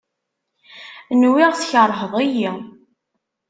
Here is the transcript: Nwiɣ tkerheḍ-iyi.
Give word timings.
Nwiɣ 1.21 1.51
tkerheḍ-iyi. 1.53 2.51